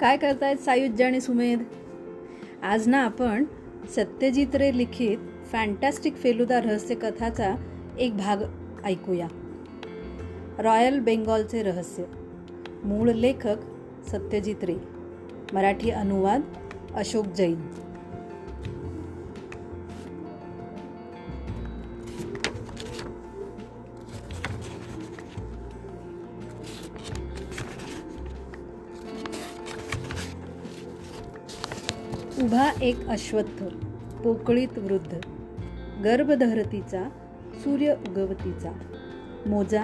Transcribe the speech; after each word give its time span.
काय 0.00 0.16
करतायत 0.16 0.56
सायुज्य 0.56 1.04
आणि 1.04 1.20
सुमेध? 1.20 1.62
आज 2.62 2.88
ना 2.88 3.04
आपण 3.04 3.44
सत्यजित 3.96 4.56
रे 4.56 4.78
लिखित 4.78 5.18
फॅन्टॅस्टिक 5.52 6.16
फेलुदा 6.16 6.60
रहस्य 6.60 6.94
कथाचा 6.94 7.54
एक 7.98 8.16
भाग 8.16 8.36
ऐकूया. 8.84 9.28
रॉयल 10.58 11.00
बेंगॉलचे 11.00 11.62
रहस्य. 11.62 12.04
मूळ 12.84 13.10
लेखक 13.10 13.56
सत्यजित 14.08 14.64
रे. 14.64 14.76
मराठी 15.52 15.90
अनुवाद 15.90 16.40
अशोक 16.94 17.26
जैन. 17.26 17.62
उभा 32.42 32.70
एक 32.82 33.08
अश्वत्थ 33.08 33.64
पोकळीत 34.22 34.78
वृद्ध. 34.78 35.18
गर्भधरतीचा 36.04 37.08
सूर्य 37.54 37.94
उगवतीचा. 38.08 38.72
मोजा 39.46 39.82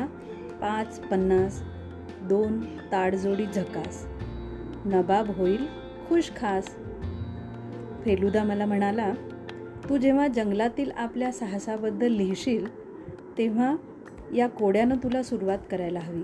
पाच 0.61 1.01
पन्नास 1.01 1.63
दोन 2.23 2.61
ताडजोडी 2.61 3.47
झकास. 3.47 4.07
नबाब 4.85 5.31
होईल 5.31 5.67
खुश 6.09 6.31
खास. 6.37 6.67
फेलुदा 8.05 8.45
मला 8.45 8.67
म्हणाला 8.67 9.13
तू 9.89 9.97
जेव्हा 9.97 10.29
जंगलातील 10.29 10.91
आपल्या 10.97 11.33
साहसाबद्दल 11.33 12.13
लिहिशील 12.13 12.67
तेव्हा 13.39 13.77
या 14.35 14.49
कोड्यानं 14.49 14.97
तुला 14.97 15.23
सुरुवात 15.23 15.59
करायला 15.71 16.01
हवी. 16.01 16.23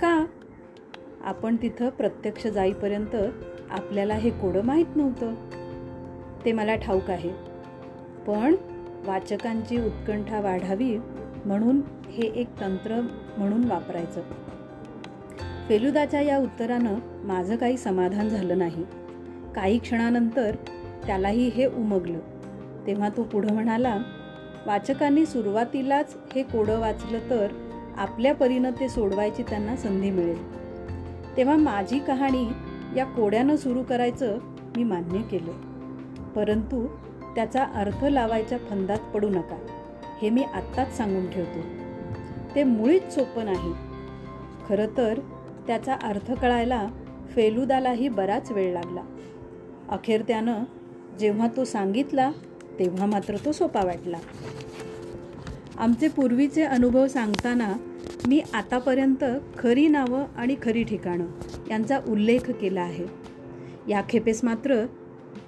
का? 0.00 0.26
आपण 1.24 1.56
तिथं 1.62 1.88
प्रत्यक्ष 1.88 2.46
जाईपर्यंत 2.46 3.16
आपल्याला 3.72 4.14
हे 4.14 4.30
कोडं 4.30 4.64
माहीत 4.64 4.96
नव्हतं. 4.96 5.34
ते 6.44 6.52
मला 6.52 6.76
ठाऊक 6.76 7.10
आहे. 7.10 7.30
पण 8.26 8.54
वाचकांची 9.06 9.80
उत्कंठा 9.80 10.40
वाढावी 10.40 10.98
म्हणून 11.44 11.80
हे 12.08 12.22
एक 12.22 12.60
तंत्र 12.60 13.00
म्हणून 13.38 13.64
वापरायचं. 13.64 14.22
फेलुदाच्या 15.68 16.20
या 16.20 16.38
उत्तरानं 16.38 16.94
माझं 17.24 17.56
काही 17.56 17.76
समाधान 17.76 18.28
झालं 18.28 18.58
नाही. 18.58 18.84
काही 19.54 19.78
क्षणानंतर 19.78 20.56
त्यालाही 21.06 21.48
हे 21.48 21.66
उमगलं. 21.66 22.18
तेव्हा 22.86 23.08
तो 23.08 23.22
पुढं 23.22 23.54
म्हणाला 23.54 23.98
वाचकांनी 24.66 25.26
सुरुवातीलाच 25.26 26.16
हे 26.34 26.42
कोडं 26.42 26.78
वाचलं 26.78 27.18
तर 27.30 27.46
आपल्या 27.96 28.34
परीनं 28.34 28.70
ते 28.70 28.88
सोडवायची 28.88 29.42
त्यांना 29.42 29.76
संधी 29.76 30.10
मिळेल. 30.10 30.62
तेव्हा 31.36 31.56
माझी 31.56 31.98
कहाणी 31.98 32.48
या 32.96 33.04
कोड्यानं 33.04 33.56
सुरू 33.56 33.82
करायचं 33.82 34.38
मी 34.76 34.84
मान्य 34.84 35.22
केलं. 35.22 35.52
परंतु 36.32 36.86
त्याचा 37.34 37.64
अर्थ 37.64 38.04
लावायच्या 38.04 38.58
फंदात 38.58 38.98
पडू 39.14 39.28
नका 39.28 39.66
हे 40.22 40.30
मी 40.30 40.42
आत्ताच 40.42 40.96
सांगून 40.96 41.30
ठेवतो. 41.30 41.58
ते 42.54 42.64
मुळीच 42.64 43.14
सोपं 43.14 43.44
नाही. 43.44 43.72
खरं 44.68 44.86
तर 44.96 45.18
त्याचा 45.66 45.94
अर्थ 46.02 46.32
कळायला 46.32 46.88
फेलुदालाही 47.34 48.08
बराच 48.08 48.50
वेळ 48.50 48.72
लागला. 48.72 49.02
अखेर 49.88 50.22
त्यानं 50.28 50.64
जेव्हा 51.18 51.48
तो 51.56 51.64
सांगितला 51.64 52.30
तेव्हा 52.78 53.06
मात्र 53.06 53.36
तो 53.44 53.52
सोपा 53.52 53.84
वाटला. 53.84 54.18
आमचे 55.78 56.08
पूर्वीचे 56.08 56.62
अनुभव 56.62 57.06
सांगताना 57.06 57.72
मी 58.26 58.42
आतापर्यंत 58.54 59.24
खरी 59.58 59.88
नावं 59.88 60.24
आणि 60.36 60.56
खरी 60.62 60.84
ठिकाणं 60.84 61.26
यांचा 61.70 61.98
उल्लेख 62.08 62.50
केला 62.50 62.80
आहे. 62.80 63.06
या 63.88 64.02
खेपेस 64.08 64.44
मात्र 64.44 64.86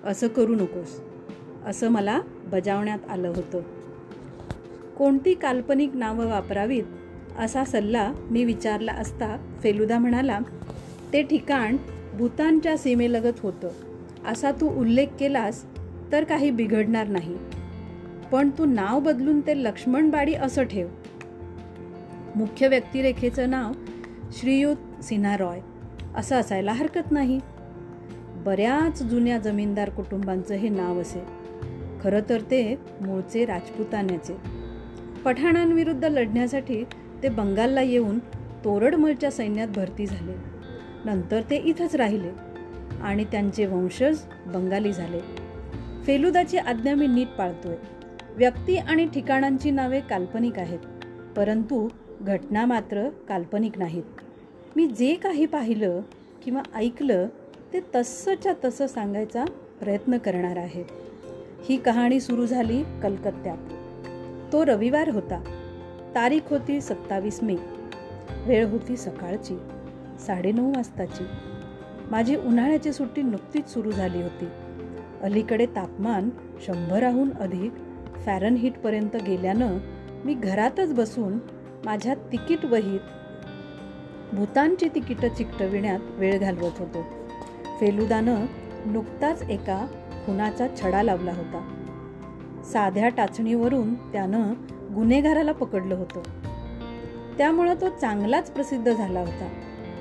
असं 0.05 0.29
करू 0.29 0.55
नकोस 0.55 1.01
असं 1.67 1.89
मला 1.89 2.21
बजावण्यात 2.53 2.99
आलं 3.11 3.29
होतं. 3.29 3.61
कोणती 4.99 5.35
काल्पनिक 5.35 5.91
नावं 5.95 6.27
वापरावीत 6.27 6.83
असा 7.39 7.65
सल्ला 7.65 8.13
मी 8.31 8.45
विचारला 8.45 8.93
असता 8.93 9.59
फेलुदा 9.63 9.99
म्हणाला 9.99 10.39
ते 11.13 11.23
ठिकाण 11.23 11.77
भूतानच्या 12.15 12.79
सीमेलगत 12.79 13.41
होतं. 13.41 13.69
असा 14.27 14.51
तू 14.51 14.81
उल्लेख 14.81 15.07
केलास 15.21 15.65
तर 16.13 16.25
काही 16.25 16.51
बिघडणार 16.51 17.09
नाही. 17.09 17.37
पण 18.33 18.51
तू 18.51 18.65
नाव 18.65 19.01
बदलून 19.01 19.41
ते 19.41 19.65
लक्ष्मणबाडी 19.65 20.35
असं 20.35 20.63
ठेव. 20.63 20.89
मुख्य 22.37 22.69
व्यक्तिरेखेचं 22.69 23.51
नाव 23.51 23.73
श्रीयुत 24.33 25.05
सिन्हा 25.05 25.37
रॉय. 25.37 25.61
असं 26.17 26.37
असायला 26.37 26.73
हरकत 26.73 27.13
नाही. 27.13 27.41
बऱ्याच 28.45 29.03
जुन्या 29.03 29.39
जमीनदार 29.39 29.91
कुटुंबांचं 29.91 30.55
हे 30.55 30.69
नाव 30.69 31.01
असे. 31.01 31.25
खरं 32.01 32.21
तर 32.29 32.41
ते 32.41 32.77
मूळचे 33.01 33.45
राजपुतान्याचे. 33.45 34.37
पठाणांविरुद्ध 35.25 36.05
लढण्यासाठी 36.05 36.85
ते 37.23 37.29
बंगालला 37.29 37.83
येऊन 37.83 38.19
तोरडमलच्या 38.65 39.31
सैन्यात 39.31 39.69
भरती 39.69 40.07
झाले. 40.07 40.35
नंतर 41.05 41.41
ते 41.51 41.57
इथंच 41.57 41.97
राहिले 41.97 42.31
आणि 43.03 43.25
त्यांचे 43.25 43.67
वंशज 43.67 44.19
बंगाली 44.47 44.93
झाले. 44.93 45.21
फेलुदाची 46.07 46.59
आज्ञा 46.59 46.95
मी 46.95 47.07
नीट 47.07 47.29
पाळतोय. 47.29 47.77
व्यक्ती 48.37 48.77
आणि 48.77 49.07
ठिकाणांची 49.15 49.71
नावे 49.71 50.01
काल्पनिक 50.01 50.59
आहेत 50.59 50.79
परंतु 51.37 51.89
घटना 52.21 52.67
मात्र 52.67 53.09
काल्पनिक 53.09 53.79
नाहीत. 53.79 54.05
मी 54.77 54.87
जे 54.87 55.15
काही 55.15 55.47
पाहिलं 55.47 56.01
किंवा 56.45 56.63
ऐकलं 56.75 57.27
ते 57.73 57.81
तसंच्या 57.95 58.53
तसं 58.65 58.87
सांगायचा 58.87 59.45
प्रयत्न 59.81 60.19
करणार 60.19 60.57
आहे. 60.57 60.85
ही 61.65 61.77
कहाणी 61.77 62.21
सुरू 62.21 62.47
झाली 62.47 62.83
कलकत्त्यात. 63.03 63.57
तो 64.53 64.67
रविवार 64.67 65.09
होता. 65.09 65.43
तारीख 66.15 66.41
होती 66.51 66.81
सत्तावीस 66.81 67.43
मे. 67.43 67.57
वेळ 68.47 68.67
होती 68.67 68.97
सकाळची 68.97 69.59
साडेनऊ 70.27 70.73
वाजताची. 70.75 71.25
माझी 72.11 72.37
उन्हाळ्याची 72.37 72.93
सुट्टी 72.93 73.23
नुकतीच 73.23 73.69
सुरू 73.69 73.91
झाली 73.91 74.23
होती. 74.23 74.47
अलीकडे 75.23 75.67
तापमान 75.67 76.31
शंभराहून 76.67 77.31
अधिक 77.41 77.73
फॅरनहीटपर्यंत 78.27 79.17
गेल्यानं 79.17 79.79
मी 80.25 80.35
घरातच 80.35 80.95
बसून 80.95 81.39
माझ्या 81.85 82.15
तिकीट 82.15 82.65
वहीत 82.65 83.01
भूतांची 84.33 84.89
तिकीटं 84.95 85.29
चिकटविण्यात 85.29 86.01
वेळ 86.11 86.39
घालवत 86.39 86.73
होतो. 86.79 87.03
फेलुदानं 87.81 88.47
नुकताच 88.87 89.43
एका 89.43 89.87
खुनाचा 90.27 90.67
छडा 90.83 91.03
लावला 91.03 91.33
होता. 91.33 91.69
साध्या 92.73 93.09
टाचणीवरून 93.09 93.95
त्यानं 93.95 94.53
गुन्हेगाराला 94.95 95.53
पकडलं 95.53 95.95
होतं. 95.95 96.23
त्यामुळं 97.39 97.75
तो 97.75 97.89
चांगलाच 97.89 98.51
प्रसिद्ध 98.51 98.93
झाला 98.93 99.21
होता 99.21 99.49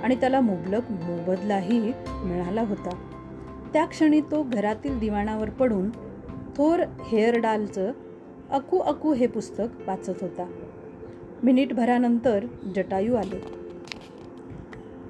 आणि 0.03 0.15
त्याला 0.15 0.39
मुबलक 0.39 0.91
मोबदलाही 0.91 1.93
मिळाला 2.09 2.61
होता. 2.61 2.89
त्या 3.73 3.85
क्षणी 3.85 4.21
तो 4.21 4.43
घरातील 4.43 4.99
दिवाणावर 4.99 5.49
पडून 5.49 5.89
थोर 6.57 6.79
हेअरडालचं 7.07 7.91
अकू 8.51 8.77
अकू 8.77 9.13
हे 9.13 9.27
पुस्तक 9.27 9.87
वाचत 9.87 10.21
होता. 10.21 10.45
मिनिटभरानंतर 11.43 12.45
जटायू 12.75 13.15
आले. 13.15 13.41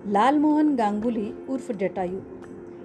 लालमोहन 0.05 0.75
गांगुली 0.75 1.31
उर्फ 1.49 1.71
जटायू. 1.71 2.19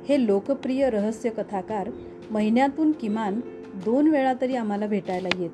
हे 0.09 0.27
लोकप्रिय 0.27 0.91
रहस्य 0.91 1.31
कथाकार 1.31 1.91
महिन्यातून 2.31 2.93
किमान 2.93 3.41
दोन 3.85 4.09
वेळा 4.09 4.33
तरी 4.41 4.57
आम्हाला 4.57 4.87
भेटायला 4.87 5.29
येत. 5.39 5.51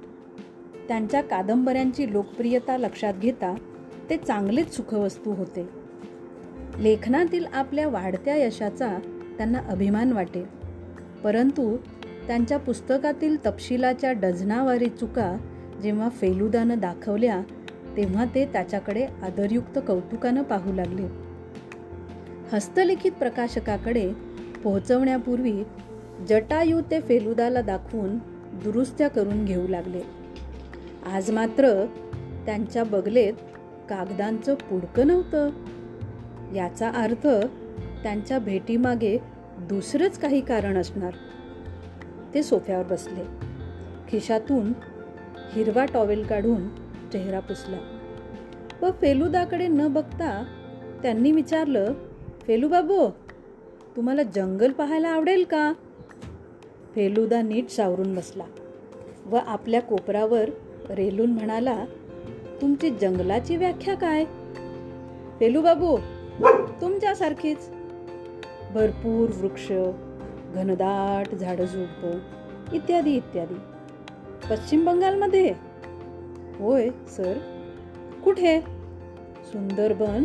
त्यांच्या 0.89 1.23
कादंबऱ्यांची 1.23 2.13
लोकप्रियता 2.13 2.77
लक्षात 2.77 3.15
घेता 3.15 3.55
ते 4.11 4.17
चांगलेच 4.17 4.77
सुखवस्तू 4.77 5.33
होते. 5.33 5.69
लेखनातील 6.79 7.45
आपल्या 7.53 7.89
वाढत्या 7.89 8.37
यशाचा 8.37 8.99
त्यांना 9.37 9.59
अभिमान 9.59 10.13
वाटे. 10.13 10.45
परंतु 11.25 11.77
त्यांच्या 12.27 12.59
पुस्तकातील 12.59 13.47
तपशिलाच्या 13.47 14.13
डझनावारी 14.13 14.89
चुका 14.89 15.37
जेव्हा 15.83 16.09
फेलुदानं 16.09 16.79
दाखवल्या 16.79 17.43
तेव्हा 17.97 18.25
ते 18.25 18.45
त्याच्याकडे 18.45 19.05
आदरयुक्त 19.05 19.79
कौतुकानं 19.89 20.43
पाहू 20.43 20.73
लागले. 20.73 21.07
हस्तलिखित 22.53 23.13
प्रकाशकाकडे 23.13 24.13
पोहोचवण्यापूर्वी 24.65 25.65
जटायू 26.29 26.81
ते 26.81 27.01
फेलुदाला 27.01 27.61
दाखवून 27.61 28.19
दुरुस्त्या 28.53 29.09
करून 29.09 29.45
घेऊ 29.45 29.69
लागले. 29.69 30.01
आज 31.13 31.31
मात्र 31.31 31.87
त्यांच्या 32.47 32.85
बगलेत 32.85 33.33
कागदांचं 33.89 34.55
पुडकं 34.55 35.07
नव्हतं. 35.07 35.51
याचा 36.55 36.91
अर्थ 36.91 37.27
त्यांच्या 38.03 38.39
भेटीमागे 38.39 39.19
दुसरंच 39.59 40.19
काही 40.19 40.41
कारण 40.41 40.77
असणार. 40.77 41.15
ते 42.35 42.43
सोफ्यावर 42.43 42.85
बसले. 42.85 43.25
खिशातून 44.09 44.73
हिरवा 45.53 45.85
टॉवेल 45.85 46.23
काढून 46.23 46.84
चेहरा 47.13 47.41
पुसला. 47.41 47.79
व 48.83 48.91
फेलुदाकडे 48.91 49.67
न 49.69 49.93
बघता 49.93 50.45
त्यांनी 51.03 51.33
विचारलं 51.33 51.93
फेलू 52.47 52.69
बाबू 52.69 53.09
तुम्हाला 53.97 54.23
जंगल 54.23 54.73
पाहायला 54.73 55.09
आवडेल 55.09 55.45
का? 55.51 55.73
फेलुदा 56.95 57.43
नीट 57.43 57.69
सावरून 57.71 58.15
बसला 58.15 58.45
व 59.27 59.37
आपल्या 59.37 59.83
कोपरावर 59.83 60.51
रेलून 60.91 61.31
म्हणाला 61.31 61.85
तुमची 62.61 62.91
जंगलाची 62.91 63.57
व्याख्या 63.57 63.95
काय? 63.95 64.25
फेलू 65.39 65.63
बाबू 65.63 65.97
तुमच्यासारखीच. 66.81 67.69
भरपूर 68.75 69.31
वृक्ष 69.37 69.73
घनदाट 70.55 71.35
झाडं 71.35 71.65
झुडपं 71.65 72.19
इत्यादी 72.73 73.15
इत्यादी. 73.17 73.55
पश्चिम 74.51 74.85
बंगालमध्ये 74.85 75.55
होय 76.59 76.89
सर. 77.09 77.39
कुठे? 78.25 78.61
सुंदरबन 79.45 80.25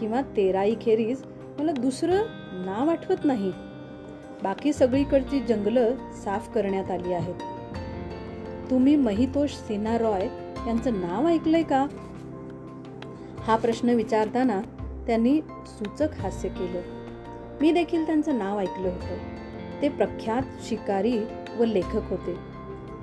किंवा 0.00 0.20
तेराई 0.20 0.74
खेरीज 0.80 1.22
मला 1.58 1.72
दुसरं 1.72 2.16
नाव 2.66 2.90
आठवत 2.90 3.16
नाही. 3.24 3.52
बाकी 4.42 4.72
सगळीकडची 4.72 5.40
जंगलं 5.40 5.94
साफ 6.24 6.54
करण्यात 6.54 6.90
आली 6.90 7.12
आहेत. 7.12 7.34
तुम्ही 8.70 8.96
महितोष 8.96 9.50
सिन्हा 9.50 9.98
रॉय 9.98 10.28
यांचं 10.66 11.00
नाव 11.00 11.28
ऐकलंय 11.28 11.62
का? 11.62 11.86
हा 13.40 13.56
प्रश्न 13.56 13.88
विचारताना 13.88 14.60
त्यांनी 15.06 15.40
सूचक 15.66 16.08
हास्य 16.20 16.48
केलं. 16.48 16.80
मी 17.60 17.72
देखील 17.72 18.06
त्यांचं 18.06 18.38
नाव 18.38 18.58
ऐकलं 18.58 18.88
होतं. 18.88 19.16
ते 19.82 19.88
प्रख्यात 19.88 20.42
शिकारी 20.62 21.18
व 21.58 21.64
लेखक 21.64 22.10
होते. 22.10 22.34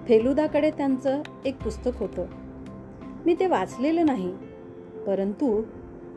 फेलुदाकडे 0.07 0.71
त्यांचं 0.71 1.21
एक 1.45 1.61
पुस्तक 1.63 1.91
होतं. 1.95 2.25
मी 3.25 3.35
ते 3.39 3.47
वाचलेलं 3.47 4.05
नाही. 4.05 4.33
परंतु 5.07 5.61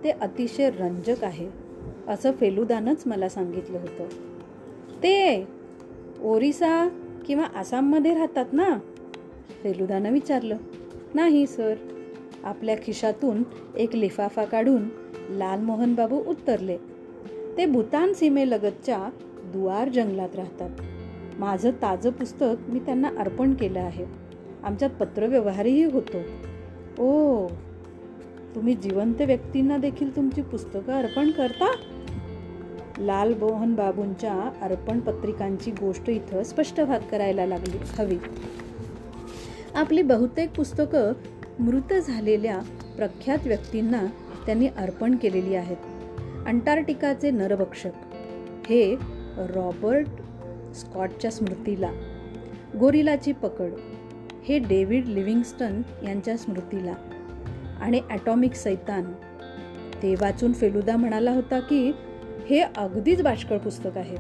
ते 0.04 0.10
अतिशय 0.10 0.70
रंजक 0.70 1.24
आहे 1.24 1.48
असं 2.08 2.32
फेलुदानच 2.32 3.02
मला 3.06 3.28
सांगितलं 3.28 3.78
होतं. 3.78 4.04
ते 5.02 5.48
ओरिसा 6.22 6.88
किंवा 7.26 7.44
आसाममध्ये 7.44 8.14
राहतात 8.14 8.44
ना? 8.52 8.78
फेलुदानं 9.62 10.12
विचारलं. 10.12 10.56
नाही 11.14 11.46
सर. 11.46 11.74
आपल्या 12.44 12.76
खिशातून 12.82 13.42
एक 13.76 13.94
लिफाफा 13.94 14.44
काढून 14.44 14.88
लालमोहन 15.30 15.94
बाबू 15.94 16.16
उत्तरले. 16.16 16.78
ते 17.56 17.66
भूतान 17.66 18.12
सीमेलगतच्या 18.12 19.08
दुआर 19.44 19.88
जंगलात 19.88 20.36
राहतात. 20.36 20.70
माझं 21.38 21.70
ताजं 21.70 22.10
पुस्तक 22.10 22.70
मी 22.70 22.78
त्यांना 22.78 23.08
अर्पण 23.18 23.54
केलं 23.54 23.80
आहे. 23.80 24.04
आमच्यात 24.62 24.90
पत्रव्यवहारही 24.90 25.84
होतो. 25.84 26.16
ओ 26.98 27.46
तुम्ही 28.54 28.74
जिवंत 28.74 29.20
व्यक्तींना 29.20 29.76
देखील 29.76 30.16
तुमची 30.16 30.42
पुस्तकं 30.42 30.92
अर्पण 30.92 31.30
करता? 31.30 31.72
लाल 32.98 33.34
मोहन 33.34 33.74
बाबूंच्या 33.74 34.52
अर्पण 34.62 35.00
पत्रिकांची 35.00 35.70
गोष्ट 35.70 36.10
इथं 36.10 36.42
स्पष्ट 36.42 36.80
भाग 36.80 37.00
करायला 37.10 37.46
लागली 37.46 37.78
हवी. 37.98 38.18
आपली 39.74 40.02
बहुतेक 40.02 40.56
पुस्तकं 40.56 41.12
मृत 41.58 41.94
झालेल्या 41.94 42.58
प्रख्यात 42.96 43.38
व्यक्तींना 43.46 44.06
त्यांनी 44.46 44.66
अर्पण 44.66 45.16
केलेली 45.16 45.54
आहेत. 45.54 45.76
अंटार्क्टिकाचे 46.46 47.30
नरभक्षक. 47.30 47.90
हे 48.68 48.96
रॉबर्ट 49.36 50.06
स्कॉटच्या 50.76 51.30
स्मृतीला. 51.30 51.90
गोरिलाची 52.80 53.32
पकड. 53.32 53.70
हे 54.48 54.58
डेव्हिड 54.58 55.06
लिव्हिंगस्टन 55.06 55.82
यांच्या 56.04 56.36
स्मृतीला. 56.36 56.92
आणि 57.80 58.00
ॲटॉमिक 58.10 58.54
सैतान. 58.54 59.04
ते 60.02 60.14
वाचून 60.20 60.52
फेलुदा 60.52 60.96
म्हणाला 60.96 61.30
होता 61.30 61.60
की 61.60 61.92
हे 62.50 62.60
अगदीच 62.60 63.22
बाष्कळ 63.22 63.58
पुस्तक 63.58 63.96
आहे. 63.96 64.16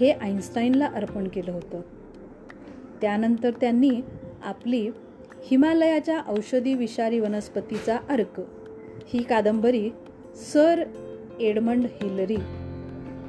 हे 0.00 0.10
आईन्स्टाईनला 0.10 0.86
अर्पण 0.86 1.28
केलं 1.28 1.52
होतं. 1.52 1.80
त्यानंतर 3.00 3.50
त्यांनी 3.50 3.90
आपली 4.44 4.90
हिमालयाच्या 5.44 6.20
औषधी 6.28 6.74
विषारी 6.74 7.20
वनस्पतीचा 7.20 7.96
अर्क 8.08 8.40
ही 9.06 9.22
कादंबरी 9.22 9.90
सर 10.52 10.84
एडमंड 11.40 11.84
हिलरी 12.02 12.36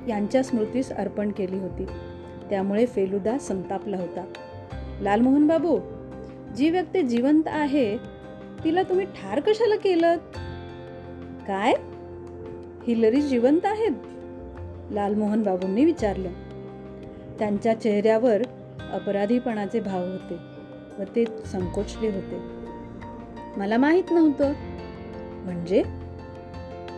यांच्या 0.07 0.43
स्मृतीस 0.43 0.91
अर्पण 0.91 1.31
केली 1.31 1.59
होती. 1.59 1.85
त्यामुळे 2.49 2.85
फेलुदा 2.85 3.37
संतापला 3.37 3.97
होता. 3.97 4.25
लालमोहन 5.01 5.47
बाबू 5.47 5.79
जी 6.57 6.69
व्यक्ती 6.69 7.01
जिवंत 7.01 7.43
आहे 7.45 7.97
तिला 8.63 8.83
तुम्ही 8.83 9.05
ठार 9.05 9.39
कशाला 9.39 9.75
केलं 9.75 10.17
काय? 11.47 11.73
हिलरी 12.87 13.21
जिवंत 13.21 13.65
आहेत? 13.65 13.91
लालमोहन 14.91 15.43
बाबूंनी 15.43 15.85
विचारलं. 15.85 16.29
त्यांच्या 17.39 17.79
चेहऱ्यावर 17.81 18.41
अपराधीपणाचे 18.93 19.79
भाव 19.79 20.05
होते 20.05 20.37
व 20.99 21.03
ते 21.15 21.25
संकोचले 21.45 22.07
होते. 22.07 22.39
मला 23.57 23.77
माहीत 23.77 24.11
नव्हतं. 24.11 24.53
म्हणजे? 25.43 25.83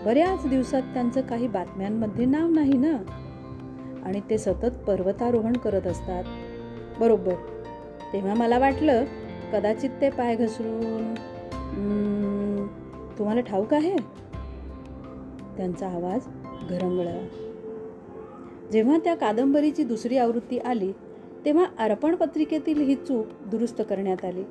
बऱ्याच 0.05 0.47
दिवसात 0.47 0.81
त्यांचं 0.81 1.21
काही 1.21 1.47
बातम्यांमध्ये 1.47 2.25
नाव 2.25 2.49
नाही 2.49 2.77
ना? 2.77 2.97
आणि 4.05 4.21
ते 4.29 4.37
सतत 4.37 4.77
पर्वतारोहण 4.87 5.53
करत 5.53 5.87
असतात. 5.87 6.23
बरोबर. 6.99 7.33
तेव्हा 8.13 8.33
मला 8.33 8.57
वाटलं 8.57 9.05
कदाचित 9.53 9.89
ते 10.01 10.09
पाय 10.09 10.35
घसरून 10.35 11.13
तुम्हाला 13.17 13.41
ठाऊक 13.41 13.73
आहे? 13.73 13.95
त्यांचा 15.57 15.87
आवाज 15.87 16.27
घरंगळा 16.69 17.27
जेव्हा 18.71 18.97
त्या 19.03 19.15
कादंबरीची 19.15 19.83
दुसरी 19.83 20.17
आवृत्ती 20.17 20.57
आली 20.57 20.91
तेव्हा 21.45 21.65
अर्पण 21.79 22.15
पत्रिकेतील 22.15 22.81
ही 22.81 22.95
चूक 22.95 23.25
दुरुस्त 23.45 23.81
करण्यात 23.89 24.25
आली. 24.25 24.43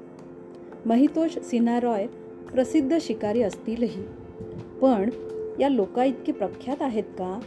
महितोष 0.87 1.39
सिन्हा 1.39 1.81
रॉय 1.81 2.07
प्रसिद्ध 2.53 2.99
शिकारी 3.01 3.43
असतीलही. 3.43 4.03
पण 4.81 5.11
या 5.61 5.69
लोका 5.69 6.05
इतके 6.05 6.33
प्रख्यात 6.33 6.83
आहेत 6.83 7.05
का? 7.05 7.41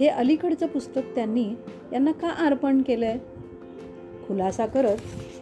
हे 0.00 0.06
अलीकडचं 0.06 0.66
पुस्तक 0.66 1.14
त्यांनी 1.14 1.54
यांना 1.92 2.12
का 2.12 2.28
अर्पण 2.28 2.82
केलं 2.82 3.06
आहे 3.06 3.18
खुलासा 4.30 4.66
करत 4.66 4.96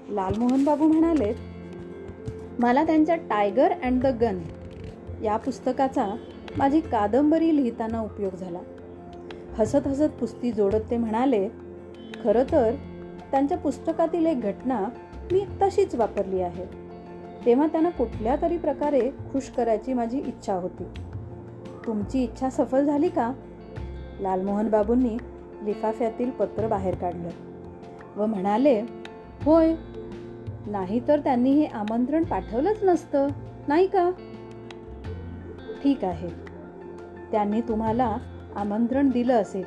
लालमोहन 0.09 0.65
बाबू 0.65 0.89
म्हणाले 0.89 1.33
मला 2.59 2.85
त्यांच्या 2.85 3.17
टायगर 3.17 3.73
अँड 3.73 4.03
द 4.03 4.07
गन 4.07 4.39
या 5.23 5.37
पुस्तकाचा 5.37 6.17
माझी 6.59 6.81
कादंबरी 6.81 7.57
लिहिताना 7.57 8.01
उपयोग 8.01 8.37
झाला. 8.37 8.59
हसत 9.59 9.87
हसत 9.87 10.19
पुस्ती 10.21 10.53
जोडत 10.53 10.91
ते 10.91 10.97
म्हणाले 10.97 11.49
खरं 12.25 12.43
तर 12.53 12.75
त्यांच्या 13.31 13.59
पुस्तकातील 13.59 14.27
एक 14.27 14.41
घटना 14.41 14.81
मी 15.33 15.45
तशीच 15.63 15.95
वापरली 15.95 16.41
आहे. 16.41 16.65
तेव्हा 17.47 17.67
त्यांना 17.67 17.91
कुठल्या 17.91 18.37
तरी 18.43 18.59
प्रकारे 18.59 19.11
खुश 19.33 19.51
करायची 19.51 19.93
माझी 19.93 20.19
इच्छा 20.19 20.55
होती. 20.55 20.85
तुमची 21.87 22.23
इच्छा 22.23 22.51
सफल 22.51 22.85
झाली 22.85 23.09
का? 23.09 23.33
लालमोहन 24.21 24.69
बाबूंनी 24.69 25.17
लिफाफ्यातील 25.63 26.31
पत्र 26.31 26.67
बाहेर 26.67 26.95
काढलं. 26.95 27.48
व 28.17 28.27
म्हणाले 28.27 28.81
होय 29.45 29.75
नाही 30.67 31.01
तर 31.09 31.21
त्यांनी 31.21 31.51
हे 31.51 31.67
आमंत्रण 31.67 32.25
पाठवलंच 32.25 32.83
नसतं 32.83 33.29
नाही 33.69 33.87
का? 33.87 34.11
ठीक 35.83 36.05
आहे 36.05 36.29
त्यांनी 37.33 37.61
तुम्हाला 37.61 38.17
आमंत्रण 38.57 39.09
दिलं 39.11 39.35
असेल 39.35 39.65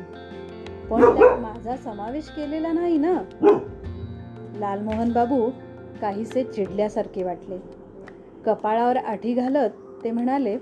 पण 0.89 1.01
त्यात 1.17 1.39
माझा 1.39 1.75
समावेश 1.75 2.29
केलेला 2.29 2.71
नाही 2.71 2.97
ना. 2.97 3.13
लालमोहन 4.59 5.11
बाबू 5.13 5.49
काहीसे 6.01 6.43
चिडल्यासारखे 6.43 7.23
वाटले. 7.23 7.57
कपाळावर 8.45 8.97
आठी 8.97 9.33
घालत 9.33 9.69
ते 10.03 10.11
म्हणाले 10.11 10.57